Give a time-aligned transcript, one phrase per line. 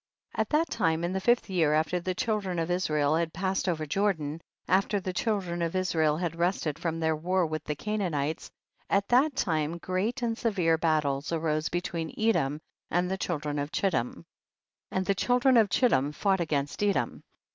[0.33, 3.85] At that time in the fifth year after the children of Israel had passed over
[3.85, 8.49] Jordan, after the children of Israel had rested from their war with the Canaanites,
[8.89, 14.23] at that time great and severe battles arose between Edom and the children of Chittim,
[14.89, 17.21] and the children of Chittim fought against Edom.